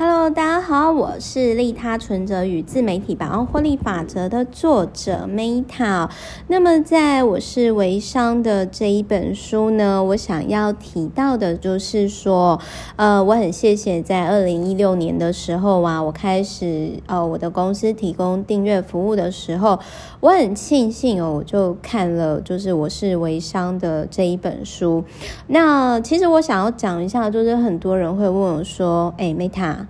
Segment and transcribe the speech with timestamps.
[0.00, 6.08] Hello，大家好，我是利他存折与自媒体百万获利法则的作者 Meta。
[6.46, 12.60] 那么，在我是微商的这一本书呢，我想要提到的就是说，
[12.94, 19.80] 呃，我很谢谢在二零一六年的时候啊，我开始呃我的公司提供订阅服务的时候，
[20.20, 25.02] 我很庆幸哦，我就看了就是我是微商的这一本书。
[25.48, 29.87] 那其实我想要讲一下，就是很多人会问我说，哎，Meta。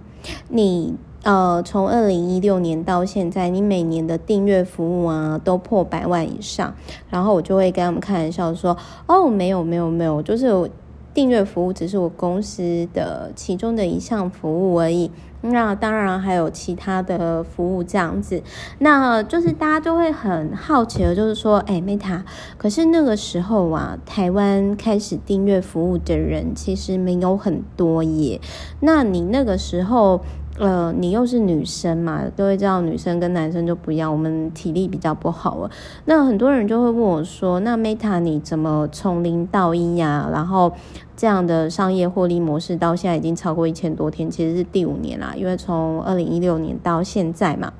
[0.49, 6.73] 你呃，从二零一六年到现在，你每年的订阅服务啊都破百万以上，
[7.11, 8.77] 然后我就会跟他们开玩笑说
[9.07, 10.71] ：“哦，没有没有没有，就是
[11.19, 15.11] 订阅服务只是我公司的其中的一项服务而已。
[15.41, 18.41] 那当然还有其他的服务这样子。
[18.79, 22.23] 那就是大家就会很好奇的，就是说，哎，Meta，
[22.57, 28.41] 可是那个时候啊，台湾开始订阅服务的人其实没有很多耶。
[28.79, 30.21] 那你那个时候？
[30.59, 35.71] 呃，你又是女生嘛，都会知道女生跟男生就不一样，我们体力比较不好了。
[36.07, 40.29] 那很多人就会问我说：“那 Meta 你怎么从零到一呀？
[40.33, 40.73] 然后
[41.17, 47.73] 这样的商业获利模式到现在已经超过一千多天，其实是第五年啦，因为从二零一六年到现在嘛。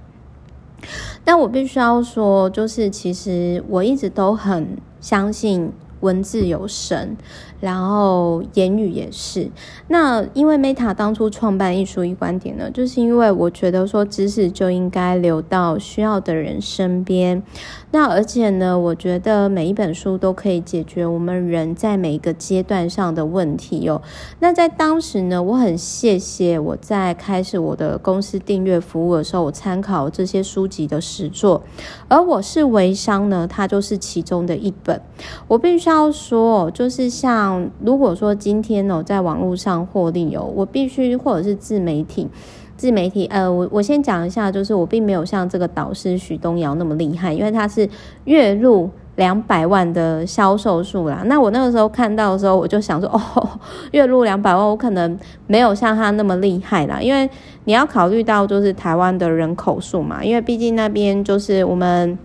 [1.25, 5.73] 但我必须要说，就是其实我一直都很相信。
[6.01, 7.17] 文字有神，
[7.61, 9.51] 然后言语也是。
[9.89, 17.43] 那因为 Meta 当初创办一书一观点呢，就是因为我觉得说知识就应该留到需要的人身边。
[17.91, 24.03] 那而且呢，我觉得每一本书都可以解决我们人在每一个阶段上的问题哦。
[24.41, 31.63] 那在当时呢，我很谢谢我在开始我的公司订阅服务的时候，我参考这些书籍的实作。
[32.09, 35.01] 而我是微商呢，它就是其中的一本。
[35.47, 42.29] 我必须要说，就是像如果说今天哦，在网络上获利有，我必须或者是自媒体。
[42.77, 47.89] 自媒体，呃，我我先讲一下，就是我并没有像这个导师许东阳那么厉害，因为他是
[48.23, 51.23] 月入两百万的销售数啦。
[51.27, 53.49] 那我那个时候看到的时候，我就想说， 哦，
[53.91, 55.19] 月入两百万，我可能
[55.49, 57.01] 没有像他那么厉害啦。
[57.01, 57.29] 因为
[57.65, 62.17] 你要考虑到就是台湾的人口数嘛，因为毕竟那边就是我们，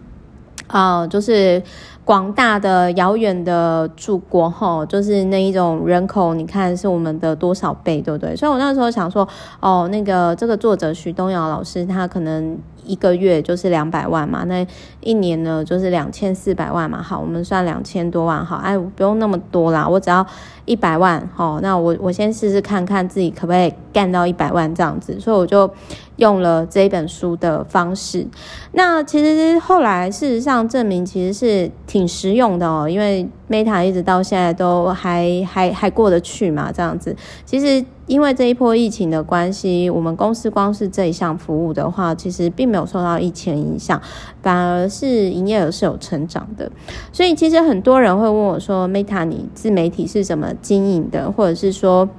[0.67, 1.63] 啊、就是。
[2.05, 8.35] 广大的遥远的祖国，吼，就是那一种人口，你看是我们的多少倍，对不对？
[8.35, 9.27] 所以我那时候想说，
[9.59, 12.57] 哦，那个这个作者徐东阳老师，他可能。
[12.85, 14.67] 一个月就是两百万嘛，那
[14.99, 17.01] 一年呢就是两千四百万嘛。
[17.01, 18.45] 好，我们算两千多万。
[18.45, 20.27] 好，哎，不用那么多啦，我只要
[20.65, 21.25] 一百万。
[21.33, 25.17] 好，那我我先试试看看自己可不可以干到一百万这样子。
[25.17, 25.71] 所以我就
[26.17, 28.27] 用了这一本书的方式。
[28.73, 37.15] 那其实后来事实上证明其实是挺实用的哦，因为 Meta 一直到现在都还还还过得去嘛，这样子。
[37.45, 37.85] 其实。
[38.05, 43.99] 因为这一波疫情的关系，我们公司光是这一项服务的话，其实并没有受到疫情影响，
[44.41, 46.69] 反而是营业额是有成长的。
[47.13, 51.31] 所以其实很多人会问我说：“Meta，你自媒体是怎么经营的？
[51.31, 52.09] 或者是说，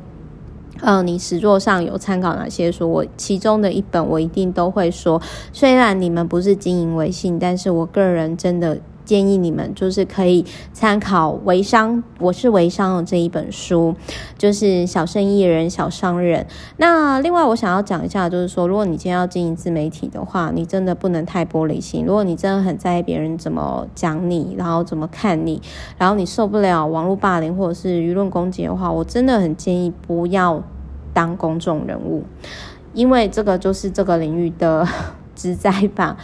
[0.80, 5.20] 嗯、你实作上有参考哪些书？”我其中的一本，我一定都会说，
[5.52, 8.78] 虽然你们不是经营微信，但是我个人真的。
[9.04, 13.94] 建议你们就是可以参考《微商》，我是微商的这一本书，
[14.38, 16.46] 就是小生意人、小商人。
[16.78, 22.04] 那另外，我想要讲一下，就是说，如果你今天要经营自媒体的话，你真的不能太玻璃心。
[22.06, 25.60] 如果你真的很在意别人怎么讲你，然后怎么看你，
[25.98, 30.62] 然后你受不了网络霸凌或者是舆论攻击的话，我真的很建议不要
[31.12, 32.24] 当公众人物，
[32.94, 34.88] 因为这个就是这个领域的
[35.36, 36.16] 之灾吧。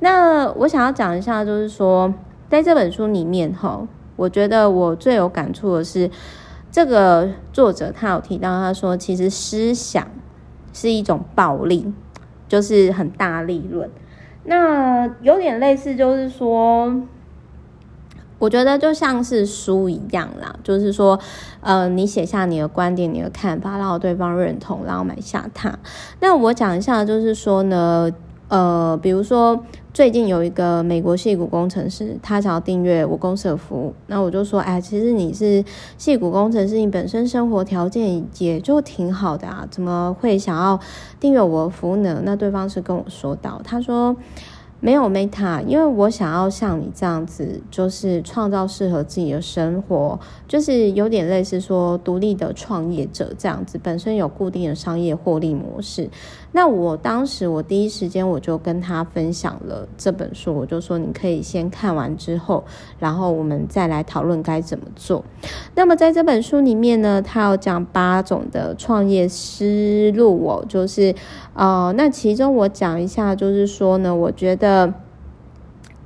[0.00, 2.12] 那我想要讲一下，就是说。
[2.48, 3.86] 在这本书里面，哈，
[4.16, 6.10] 我觉得我最有感触的是，
[6.70, 10.06] 这个作者他有提到，他说其实思想
[10.72, 11.92] 是一种暴利，
[12.48, 13.90] 就是很大利润。
[14.44, 17.02] 那有点类似，就是说，
[18.38, 21.18] 我觉得就像是书一样啦，就是说，
[21.60, 25.76] 呃，你写下你的观点、你的看法，然后对方认同，然后买下它。
[26.20, 28.08] 那我讲一下，就是说呢，
[28.48, 29.62] 呃，比如说。
[29.96, 35.64] 最近有一个美国戏骨工程师，他想要订阅我公司的服务，那我就说，哎，其实你是
[35.96, 40.78] 戏骨工程师，你本身生活条件也就挺好的啊，怎么会想要
[41.18, 42.20] 订阅我的服务呢？
[42.24, 44.14] 那对方是跟我说到，他说，
[44.78, 56.08] 没有 Meta，因为我想要像你这样子，就是创造适合自己的生活，就是有点类似说独立的创业者这样子，本身有固定的商业获利模式。
[56.52, 62.62] 那我当时我第一时间我就跟他分享了这本书，我就说你可以先看完之后，
[62.98, 65.24] 然后我们再来讨论该怎么做。
[65.74, 71.14] 那么在这本书里面呢，他有讲八种的创业思路哦，就是
[71.54, 74.65] 呃，那其中我讲一下，就是说呢，我觉得。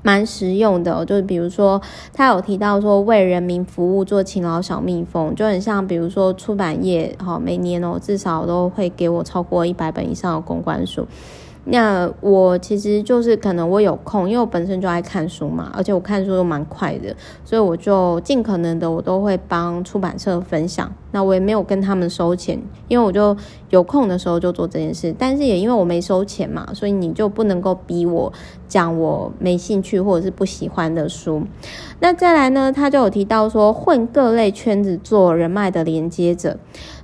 [0.03, 1.81] 蛮实用的，就是比如说，
[2.13, 11.07] 他有提到说为人民服务，做勤劳小蜜蜂，就很像比如说出版业，好，每年哦至少都会给我超过一百本以上的公关书。
[11.73, 17.15] 那我其实就是可能我有空，因为我本身就爱看书嘛，而且我看书又蛮快的，
[17.45, 20.93] 所以我就尽可能的我都会帮出版社分享。
[21.13, 23.37] 那我也没有跟他们收钱，因为我就
[23.71, 25.15] 有空的时候就做这件事。
[25.19, 28.33] 但是也因为我没收钱嘛，所以你就不能够逼我
[28.69, 31.43] 讲我没兴趣或者是不喜欢的书。
[32.01, 36.57] 那再来呢，他就有提到说混各类圈子做人脉的连接者。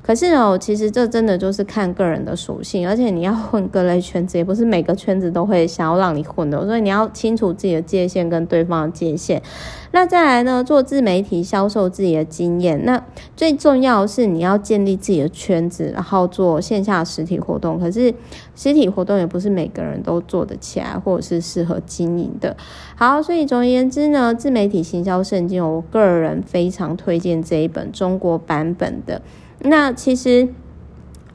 [0.07, 9.43] 可是哦，其实这真的就是看个人的属性，而且你要混各类圈子，也不是每个圈子都会想要让你混的，所以你要清楚自己的界限跟对方的界限。
[9.91, 13.03] 那再来呢，做自媒体销售自己的经验，那
[13.35, 17.81] 最重要是你要建立自己的圈子，然后做线下实体活动。
[17.81, 18.15] 可是
[18.55, 22.57] 实体活动也不是每个人都做得起来，或者是适合经营的。
[22.95, 29.21] 好，所以总而言之呢，自媒体行销圣经，我个人非常推荐这一本中国版本的。
[29.69, 30.49] 那其实，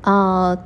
[0.01, 0.57] 呃，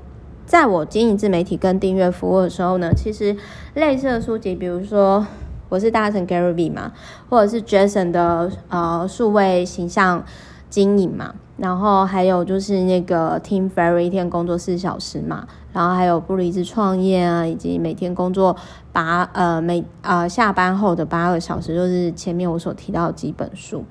[0.46, 3.36] 在我经营自媒体跟订阅服务的时候呢，其实
[3.74, 5.26] 类似的书籍，比如说
[5.70, 6.92] 我是大成 Gary V 嘛，
[7.30, 10.24] 或者是 Jason 的呃数位形象
[10.70, 18.56] 经营嘛，然后还有就是那个 Team Ferriss 一天工作四小时嘛，然后还有不离职创业啊，以及每天工作
[18.94, 23.84] 八呃每呃下班后的八个小时，就是前面我所提到的几本书。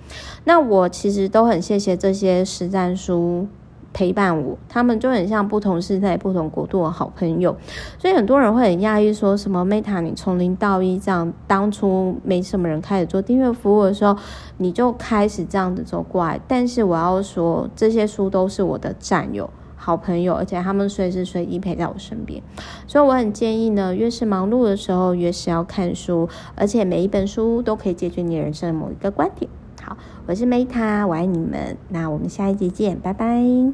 [0.45, 3.49] 那我其实都很谢谢这些实战书
[3.95, 7.57] 陪伴我，他们就很像不同时代、不同国度的好朋友。
[7.97, 14.15] 所以很多人会很讶异，说什么 Meta，你从零到一这样，当初没什么人开始做订阅服务的时候，
[14.59, 16.39] 你就开始这样子走过来。
[16.47, 22.43] 但是我要说，这些书都是我的战友、好朋友，而且他们随时随地陪在我身边。
[22.89, 29.49] 所以我很建议呢，越是忙碌的时候，越是要看书，而且每一本书都可以解决你人生的某一个观点。
[29.83, 31.77] 好，我是 Meta，我爱你们。
[31.91, 33.73] 那我们下一集见，拜拜。